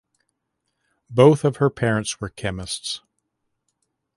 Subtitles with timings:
[1.11, 3.01] Both of her parents were chemists.